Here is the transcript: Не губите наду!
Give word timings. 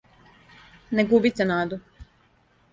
Не 0.99 1.05
губите 1.13 1.49
наду! 1.53 1.81